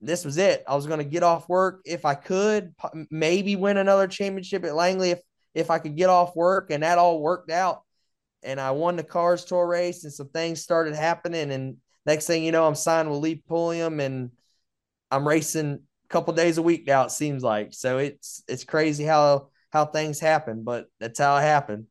[0.00, 0.62] This was it.
[0.68, 2.74] I was going to get off work if I could,
[3.10, 5.20] maybe win another championship at Langley if,
[5.54, 6.70] if I could get off work.
[6.70, 7.82] And that all worked out.
[8.42, 11.50] and I won the Cars Tour race, and some things started happening.
[11.50, 14.30] And next thing you know, I'm signed with Lee Pulliam, and
[15.10, 17.04] I'm racing couple days a week now.
[17.04, 17.98] It seems like so.
[17.98, 21.86] It's it's crazy how how things happen, but that's how it happened.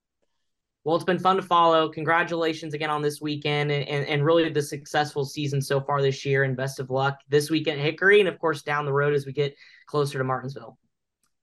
[0.83, 1.87] Well, it's been fun to follow.
[1.87, 6.25] Congratulations again on this weekend and, and, and, really the successful season so far this
[6.25, 6.43] year.
[6.43, 9.31] And best of luck this weekend Hickory and, of course, down the road as we
[9.31, 10.77] get closer to Martinsville.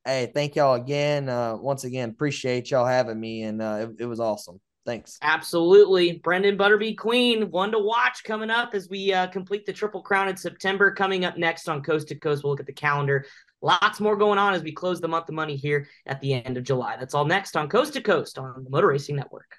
[0.04, 1.30] Hey, thank y'all again.
[1.30, 3.42] Uh, once again, appreciate y'all having me.
[3.42, 4.61] And uh, it, it was awesome.
[4.90, 5.18] Thanks.
[5.22, 6.18] Absolutely.
[6.18, 10.29] Brenden Butterbean Queen, one to watch coming up as we uh, complete the Triple Crown
[10.29, 10.90] in September.
[10.90, 13.24] Coming up next on Coast to Coast, we'll look at the calendar.
[13.62, 16.57] Lots more going on as we close the month of money here at the end
[16.57, 16.96] of July.
[16.96, 19.55] That's all next on Coast to Coast on the Motor Racing Network.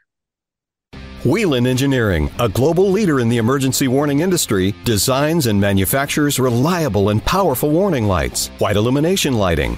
[1.24, 7.24] Whelen Engineering, a global leader in the emergency warning industry, designs and manufactures reliable and
[7.24, 9.78] powerful warning lights, white illumination lighting,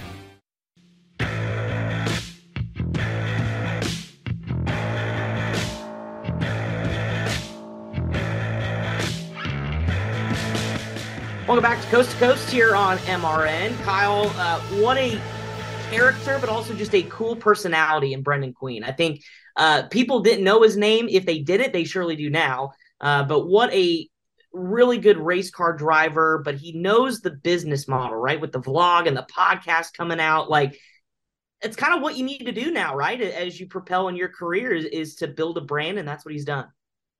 [11.61, 13.79] Welcome back to Coast to Coast here on MRN.
[13.83, 15.21] Kyle, uh, what a
[15.91, 18.83] character, but also just a cool personality in Brenden Queen.
[18.83, 19.21] I think
[19.55, 21.07] uh, people didn't know his name.
[21.07, 22.71] If they did it, they surely do now.
[22.99, 24.09] Uh, but what a
[24.51, 28.41] really good race car driver, but he knows the business model, right?
[28.41, 30.49] With the vlog and the podcast coming out.
[30.49, 30.79] Like,
[31.61, 33.21] it's kind of what you need to do now, right?
[33.21, 36.33] As you propel in your career, is, is to build a brand, and that's what
[36.33, 36.69] he's done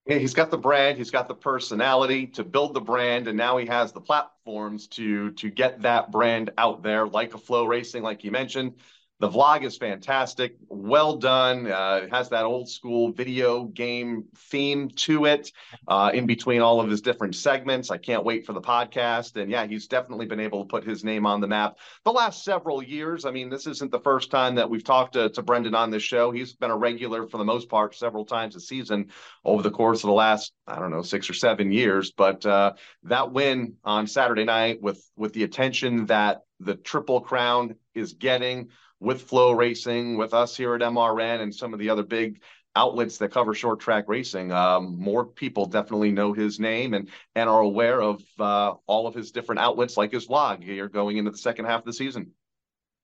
[0.05, 3.65] he's got the brand, he's got the personality to build the brand, and now he
[3.67, 8.23] has the platforms to to get that brand out there, like a Flo Racing like
[8.23, 8.73] you mentioned.
[9.21, 11.71] The vlog is fantastic, well done.
[11.71, 15.51] Uh, it has that old school video game theme to it
[15.87, 17.91] uh, in between all of his different segments.
[17.91, 19.39] I can't wait for the podcast.
[19.39, 22.43] And yeah, he's definitely been able to put his name on the map the last
[22.43, 23.23] several years.
[23.23, 26.01] I mean, this isn't the first time that we've talked to, to Brenden on this
[26.01, 26.31] show.
[26.31, 29.11] He's been a regular for the most part several times a season
[29.45, 32.11] over the course of the last, I don't know, six or seven years.
[32.11, 37.75] But uh, that win on Saturday night with with the attention that the Triple Crown
[37.93, 38.69] is getting
[39.01, 42.41] with Flo Racing, with us here at MRN, and some of the other big
[42.75, 44.51] outlets that cover short track racing.
[44.51, 49.15] Um, more people definitely know his name and and are aware of uh, all of
[49.15, 52.31] his different outlets, like his vlog here going into the second half of the season.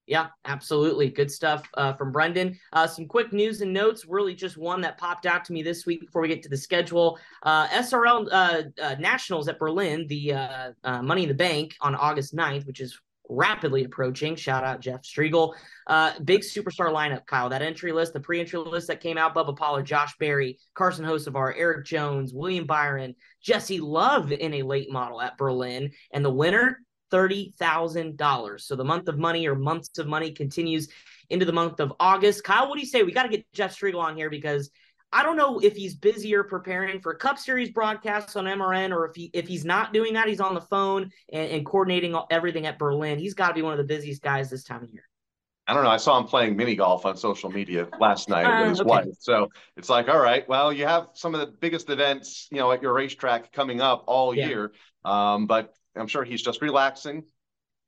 [0.06, 1.10] Yeah, absolutely.
[1.10, 2.58] Good stuff uh, from Brenden.
[2.72, 4.06] Uh, some quick news and notes.
[4.08, 6.56] Really, just one that popped out to me this week before we get to the
[6.56, 7.20] schedule.
[7.44, 12.34] Uh, SRL uh, uh, Nationals at Berlin, the uh, Money in the Bank on August
[12.34, 12.98] 9th, which is
[13.30, 14.36] rapidly approaching.
[14.36, 15.54] Shout out Jeff Striegle.
[15.86, 17.50] Uh, big superstar lineup, Kyle.
[17.50, 21.54] That entry list, the pre-entry list that came out: Bubba Pollard, Josh Berry, Carson Hocevar,
[21.58, 26.80] Erik Jones, William Byron, Jesse Love in a late model at Berlin, and the winner.
[27.10, 28.60] $30,000.
[28.60, 30.90] So the month of money or months of money continues
[31.30, 32.44] into the month of August.
[32.44, 33.04] Kyle, what do you say?
[33.04, 34.70] We got to get Jeff Striegle on here because
[35.14, 39.16] I don't know if he's busier preparing for Cup Series broadcasts on MRN or if
[39.16, 42.78] he if he's not doing that, he's on the phone and, and coordinating everything at
[42.78, 43.18] Berlin.
[43.18, 45.04] He's got to be one of the busiest guys this time of year.
[45.66, 45.90] I don't know.
[45.90, 48.90] I saw him playing mini golf on social media last night uh, with his okay.
[48.90, 49.08] wife.
[49.20, 52.72] So it's like, all right, well, you have some of the biggest events, you know,
[52.72, 54.48] at your racetrack coming up all yeah.
[54.48, 54.72] year.
[55.04, 57.24] Um, but I'm sure he's just relaxing,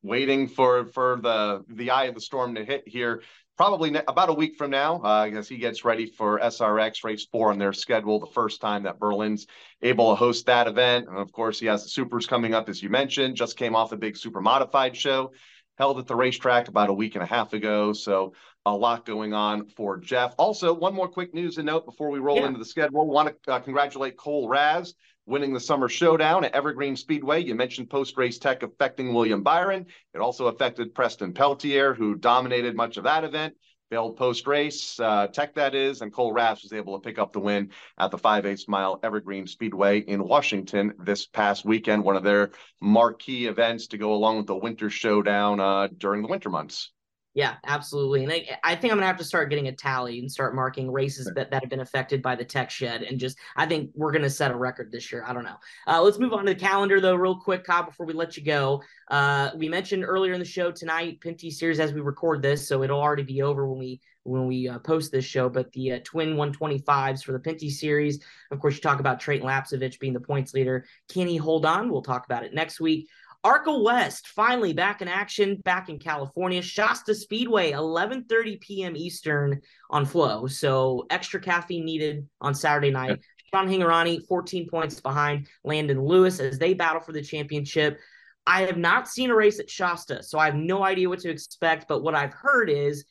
[0.04, 3.22] waiting for for the the eye of the storm to hit here
[3.60, 7.52] probably about a week from now, uh, as he gets ready for SRX Race 4
[7.52, 9.48] on their schedule, the first time that Berlin's
[9.82, 11.10] able to host that event.
[11.10, 13.92] And of course, he has the Supers coming up, as you mentioned, just came off
[13.92, 15.34] a big Super Modified show
[15.78, 17.92] held at the racetrack about a week and a half ago.
[17.92, 18.34] So
[18.66, 20.36] a lot going on for Jeff.
[20.38, 22.48] Also, one more quick news and note before we roll yeah.
[22.48, 23.08] into the schedule.
[23.08, 24.94] Want to uh, congratulate Cole Raz
[25.30, 27.44] winning the summer showdown at Evergreen Speedway.
[27.44, 29.86] You mentioned post race tech affecting William Byron.
[30.14, 33.54] It also affected Preston Peltier, who dominated much of that event.
[33.92, 37.34] Failed post race uh, tech, that is, and Cole Raz was able to pick up
[37.34, 42.16] the win at the 5 8 mile Evergreen Speedway in Washington this past weekend, one
[42.16, 46.50] of their marquee events to go along with the winter showdown uh, during the winter
[46.50, 46.92] months.
[47.40, 48.26] Yeah, absolutely.
[48.26, 50.92] And I, I, think I'm gonna have to start getting a tally and start marking
[50.92, 53.02] races that, that have been affected by the tech shed.
[53.02, 55.24] And just I think we're gonna set a record this year.
[55.26, 55.56] I don't know.
[55.88, 58.44] Uh, let's move on to the calendar though, real quick, Kyle, before we let you
[58.44, 58.84] go.
[59.08, 62.84] Uh, we mentioned earlier in the show tonight, Pinty series as we record this, so
[62.84, 65.48] it'll already be over when we when we uh, post this show.
[65.48, 68.22] But the uh, twin 125s for the Pinty series.
[68.52, 70.84] Of course, you talk about Treyten Lapcevich being the points leader.
[71.08, 71.90] Can he hold on?
[71.90, 73.08] We'll talk about it next week.
[73.44, 76.62] ARCA West finally back in action, back in California.
[76.62, 78.96] Shasta Speedway, 11:30 p.m.
[78.96, 80.48] Eastern on Flo.
[80.48, 83.10] So extra caffeine needed on Saturday night.
[83.12, 83.16] Yeah.
[83.52, 88.00] Sean Hingorani, 14 points behind Landon Lewis as they battle for the championship.
[88.46, 91.30] I have not seen a race at Shasta, so I have no idea what to
[91.30, 91.88] expect.
[91.88, 93.06] But what I've heard is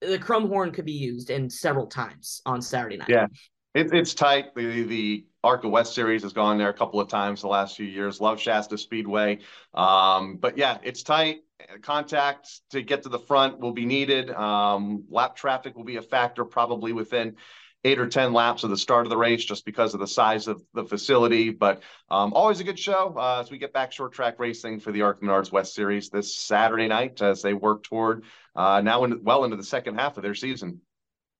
[0.00, 3.08] the chrome horn could be used in several times on Saturday night.
[3.08, 3.26] Yeah,
[3.74, 4.54] it, it's tight.
[4.54, 7.86] The the ARCA West Series has gone there a couple of times the last few
[7.86, 8.20] years.
[8.20, 9.40] Love Shasta Speedway,
[9.74, 11.40] um, but yeah, it's tight.
[11.82, 14.30] Contact to get to the front will be needed.
[14.30, 17.36] Um, lap traffic will be a factor probably within
[17.84, 20.46] eight or 10 laps of the start of the race just because of the size
[20.46, 21.50] of the facility.
[21.50, 24.92] But um, always a good show uh, as we get back short track racing for
[24.92, 28.24] the ARCA Menards West Series this Saturday night as they work toward
[28.54, 30.80] uh, now in, well into the second half of their season.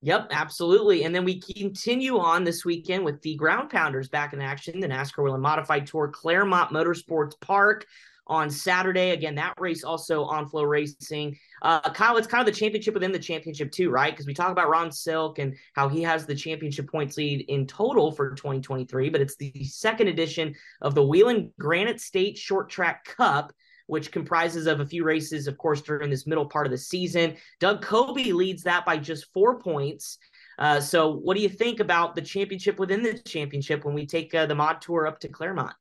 [0.03, 1.05] Yep, absolutely.
[1.05, 4.87] And then we continue on this weekend with the Ground Pounders back in action, the
[4.87, 7.85] NASCAR Whelen Modified Tour, Claremont Motorsports Park
[8.27, 9.11] on Saturday.
[9.11, 11.37] Again, that race also on Flo Racing.
[11.61, 14.11] Uh, Kyle, it's kind of the championship within the championship too, right?
[14.11, 17.65] Because we talk about Ron Silk and how he has the championship points lead in
[17.65, 23.05] total for 2023, but it's the second edition of the Whelen Granite State Short Track
[23.05, 23.53] Cup
[23.93, 27.37] which comprises of a few races, of course, during this middle part of the season.
[27.59, 30.17] Doug Coby leads that by just four points.
[30.57, 34.33] Uh, so, what do you think about the championship within the championship when we take
[34.33, 35.75] uh, the mod tour up to Claremont?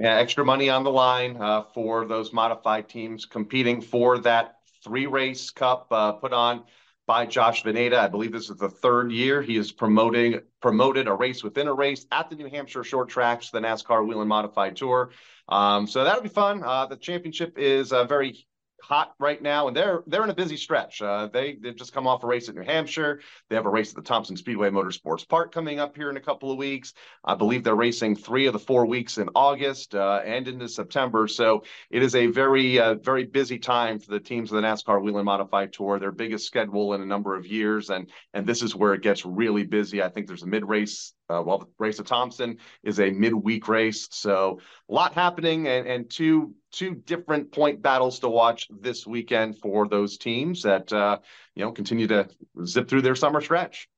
[0.00, 5.06] Yeah, extra money on the line uh, for those modified teams competing for that three
[5.06, 6.64] race cup uh, put on
[7.08, 7.94] by Josh Vanada.
[7.94, 11.72] I believe this is the third year he is promoting promoted a race within a
[11.72, 15.10] race at the New Hampshire Short Tracks, the NASCAR Whelen Modified Tour.
[15.48, 16.62] Um, so that'll be fun.
[16.62, 18.46] Uh, the championship is uh, very
[18.82, 21.02] hot right now, and they're they're in a busy stretch.
[21.02, 23.20] Uh, they they've just come off a race at New Hampshire.
[23.48, 26.20] They have a race at the Thompson Speedway Motorsports Park coming up here in a
[26.20, 26.94] couple of weeks.
[27.24, 31.28] I believe they're racing three of the four weeks in August uh, and into September.
[31.28, 35.02] So it is a very uh, very busy time for the teams of the NASCAR
[35.02, 35.98] Whelen Modified Tour.
[35.98, 39.24] Their biggest schedule in a number of years, and and this is where it gets
[39.24, 40.02] really busy.
[40.02, 43.68] I think there's a mid race uh, well, the race of Thompson is a midweek
[43.68, 49.06] race, so a lot happening, and, and two two different point battles to watch this
[49.06, 51.18] weekend for those teams that uh,
[51.54, 52.28] you know continue to
[52.64, 53.88] zip through their summer stretch.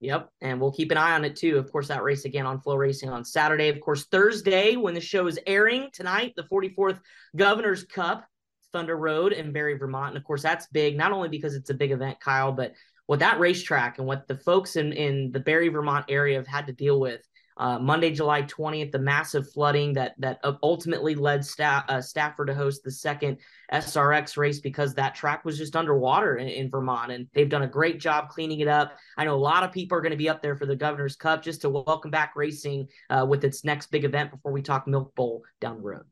[0.00, 1.56] Yep, and we'll keep an eye on it too.
[1.56, 3.68] Of course, that race again on Flo Racing on Saturday.
[3.68, 7.00] Of course, Thursday when the show is airing tonight, the 44th
[7.34, 8.24] Governor's Cup,
[8.72, 11.74] Thunder Road in Barre, Vermont, and of course that's big not only because it's a
[11.74, 12.74] big event, Kyle, but
[13.08, 16.66] what that racetrack and what the folks in, in the Barre, Vermont area have had
[16.66, 17.22] to deal with.
[17.56, 22.54] Uh, Monday, July 20th, the massive flooding that that ultimately led Sta- uh, Stafford to
[22.54, 23.38] host the second
[23.72, 27.66] SRX race because that track was just underwater in, in, Vermont, and they've done a
[27.66, 28.92] great job cleaning it up.
[29.16, 31.16] I know a lot of people are going to be up there for the Governor's
[31.16, 34.86] Cup just to welcome back racing uh, with its next big event before we talk
[34.86, 36.04] Milk Bowl down the road.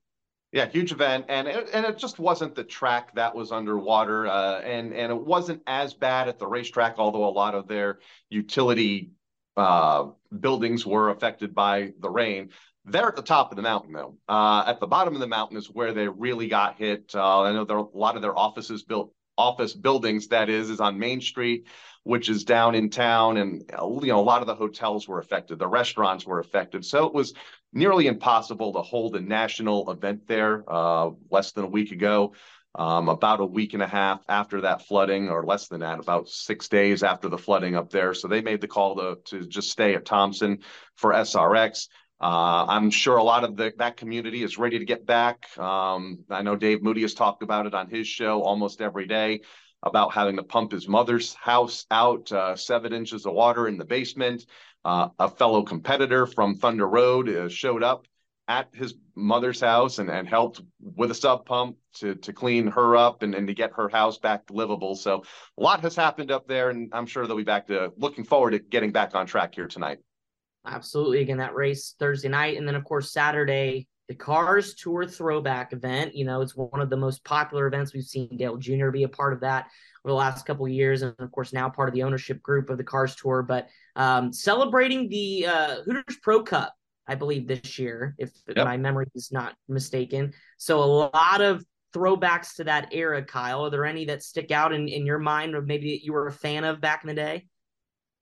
[0.56, 4.60] Yeah, huge event, and it, and it just wasn't the track that was underwater, uh,
[4.60, 7.98] and and it wasn't as bad at the racetrack, although a lot of their
[8.30, 9.10] utility
[9.58, 10.06] uh,
[10.40, 12.48] buildings were affected by the rain.
[12.86, 14.16] They're at the top of the mountain, though.
[14.26, 17.14] Uh, at the bottom of the mountain is where they really got hit.
[17.14, 20.80] Uh, I know there a lot of their offices built office buildings that is is
[20.80, 21.66] on Main Street,
[22.04, 23.62] which is down in town, and
[24.02, 27.14] you know a lot of the hotels were affected, the restaurants were affected, so it
[27.14, 27.34] was
[27.72, 32.32] nearly impossible to hold a national event there uh, less than a week ago.
[32.78, 36.28] Um, about a week and a half after that flooding, or less than that, about
[36.28, 38.12] six days after the flooding up there.
[38.12, 40.58] So they made the call to to just stay at Thompson
[40.94, 41.88] for SRX.
[42.20, 45.46] Uh, I'm sure a lot of the, that community is ready to get back.
[45.58, 49.42] Um, I know Dave Moody has talked about it on his show almost every day
[49.82, 53.84] about having to pump his mother's house out, uh, seven inches of water in the
[53.84, 54.46] basement.
[54.84, 58.06] Uh, a fellow competitor from Thunder Road uh, showed up
[58.48, 62.96] at his mother's house and, and helped with a sub pump to, to clean her
[62.96, 64.94] up and, and to get her house back livable.
[64.94, 65.24] So
[65.58, 68.52] a lot has happened up there, and I'm sure they'll be back to looking forward
[68.52, 69.98] to getting back on track here tonight.
[70.66, 71.20] Absolutely.
[71.20, 72.56] Again, that race Thursday night.
[72.56, 76.14] And then, of course, Saturday, the Cars Tour Throwback event.
[76.14, 77.92] You know, it's one of the most popular events.
[77.92, 78.90] We've seen Dale Jr.
[78.90, 79.66] be a part of that
[80.04, 82.70] over the last couple of years, and of course now part of the ownership group
[82.70, 83.42] of the Cars Tour.
[83.42, 86.74] But um, celebrating the uh, Hooters Pro Cup,
[87.08, 88.64] I believe this year, if yep.
[88.64, 90.32] my memory is not mistaken.
[90.58, 93.64] So a lot of throwbacks to that era, Kyle.
[93.64, 96.32] Are there any that stick out in, in your mind, or maybe you were a
[96.32, 97.46] fan of back in the day?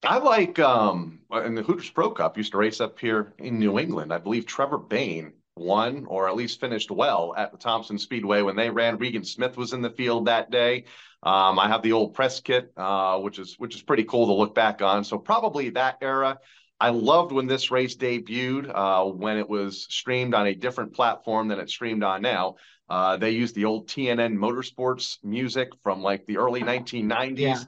[0.06, 3.78] I like um in the Hooters Pro Cup used to race up here in New
[3.78, 4.12] England.
[4.12, 8.56] I believe Trevor Bayne won or at least finished well at the Thompson Speedway when
[8.56, 8.98] they ran.
[8.98, 10.84] Regan Smith was in the field that day.
[11.22, 14.32] Um, I have the old press kit, uh, which is which is pretty cool to
[14.34, 15.04] look back on.
[15.04, 16.38] So probably that era.
[16.80, 21.48] I loved when this race debuted uh, when it was streamed on a different platform
[21.48, 22.56] than it's streamed on now.
[22.90, 27.38] Uh, they used the old TNN Motorsports music from like the early 1990s.
[27.38, 27.62] Yeah.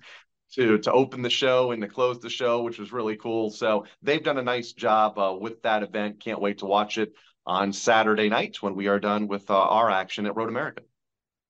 [0.57, 3.50] To, to open the show and to close the show, which was really cool.
[3.50, 6.18] So they've done a nice job uh, with that event.
[6.18, 7.12] Can't wait to watch it
[7.44, 10.82] on Saturday night when we are done with uh, our action at Road America.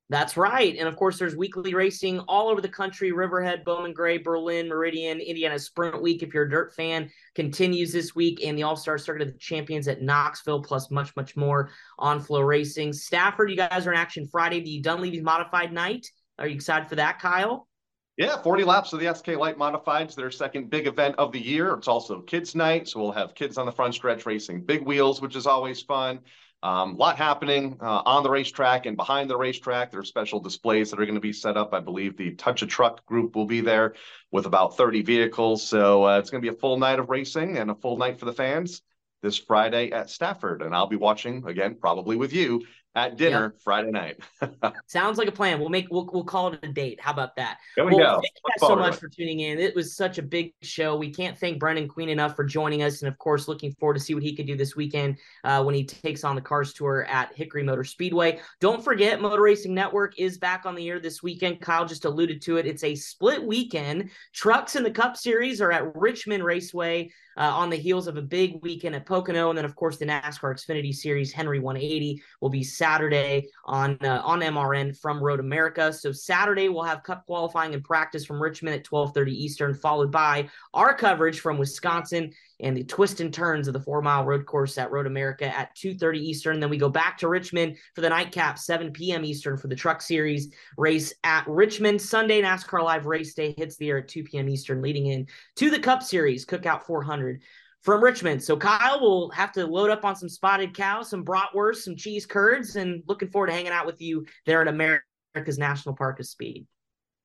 [0.09, 0.77] That's right.
[0.77, 5.21] And of course, there's weekly racing all over the country Riverhead, Bowman Gray, Berlin, Meridian,
[5.21, 6.23] Indiana Sprint Week.
[6.23, 9.39] If you're a dirt fan, continues this week, and the All Star Circuit of the
[9.39, 12.93] Champions at Knoxville, plus much, much more on Flo Racing.
[12.93, 16.09] Stafford, you guys are in action Friday, the Dunleavy Modified Night.
[16.39, 17.69] Are you excited for that, Kyle?
[18.17, 21.75] Yeah, 40 laps of the SK Light Modifieds, their second big event of the year.
[21.75, 25.21] It's also kids' night, so we'll have kids on the front stretch racing big wheels,
[25.21, 26.21] which is always fun.
[26.63, 29.91] A um, lot happening uh, on the racetrack and behind the racetrack.
[29.91, 31.75] There are special displays that are going to be set up.
[31.75, 33.93] I believe the Touch a Truck group will be there
[34.33, 35.63] with about 30 vehicles.
[35.63, 38.19] So uh, it's going to be a full night of racing and a full night
[38.19, 38.81] for the fans
[39.23, 40.63] this Friday at Stafford.
[40.63, 42.65] And I'll be watching again, probably with you
[42.97, 43.63] at dinner yep.
[43.63, 44.19] Friday night.
[44.87, 45.61] Sounds like a plan.
[45.61, 46.99] We'll make we'll we'll call it a date.
[46.99, 47.59] How about that?
[47.77, 48.23] There we well, go.
[48.23, 49.59] Thank you guys so much for tuning in.
[49.59, 50.97] It was such a big show.
[50.97, 54.01] We can't thank Brenden Queen enough for joining us, and of course, looking forward to
[54.01, 57.05] see what he could do this weekend uh, when he takes on the Cars Tour
[57.05, 58.41] at Hickory Motor Speedway.
[58.61, 61.61] Don't forget, Motor Racing Network is back on the air this weekend.
[61.61, 62.67] Kyle just alluded to it.
[62.67, 64.11] It's a split weekend.
[64.33, 68.23] Trucks in the Cup Series are at Richmond Raceway uh, on the heels of a
[68.23, 69.51] big weekend at Pocono.
[69.51, 74.23] And then, of course, the NASCAR Xfinity Series Henry 180 will be Saturday on uh,
[74.25, 75.93] on MRN from Road America.
[75.93, 80.49] So Saturday we'll have Cup qualifying and practice from Richmond at 12:30 Eastern, followed by
[80.75, 84.79] our coverage from Wisconsin and the twists and turns of the four mile road course
[84.79, 86.61] at Road America at 2:30 Eastern.
[86.61, 89.25] Then we go back to Richmond for the nightcap, 7 p.m.
[89.25, 92.01] Eastern for the Truck Series race at Richmond.
[92.01, 94.49] Sunday NASCAR Live Race Day hits the air at 2 p.m.
[94.49, 95.27] Eastern, leading in
[95.57, 97.43] to the Cup Series Cookout 400
[97.83, 98.43] from Richmond.
[98.43, 102.27] So Kyle will have to load up on some spotted cows, some bratwurst, some cheese
[102.27, 106.27] curds, and looking forward to hanging out with you there at America's National Park of
[106.27, 106.67] Speed.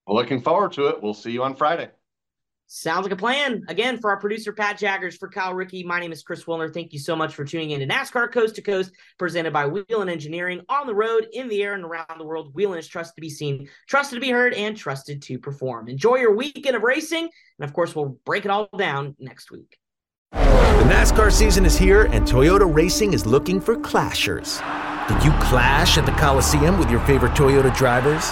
[0.05, 1.01] Well, looking forward to it.
[1.01, 1.89] We'll see you on Friday.
[2.73, 3.65] Sounds like a plan.
[3.67, 6.73] Again, for our producer, Pat Jaggers, for Kyle Rickey, my name is Chris Wilner.
[6.73, 10.07] Thank you so much for tuning in to NASCAR Coast to Coast, presented by Whelen
[10.07, 12.55] Engineering on the road, in the air, and around the world.
[12.55, 15.89] Whelen is trusted to be seen, trusted to be heard, and trusted to perform.
[15.89, 17.23] Enjoy your weekend of racing.
[17.59, 19.77] And of course, we'll break it all down next week.
[20.31, 24.61] The NASCAR season is here, and Toyota Racing is looking for clashers.
[25.09, 28.31] Did you clash at the Coliseum with your favorite Toyota drivers?